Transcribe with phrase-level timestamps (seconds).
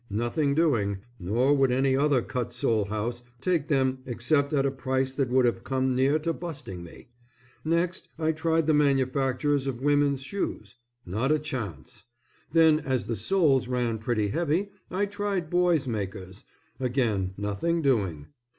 [0.09, 5.13] Nothing doing, nor would any other cut sole house take them except at a price
[5.13, 7.09] that would have come near to busting me.
[7.63, 10.75] Next I tried the manufacturers of women's shoes,
[11.05, 12.03] not a chance.
[12.51, 16.45] Then as the soles ran pretty heavy I tried boys' makers,
[16.79, 18.25] again nothing doing.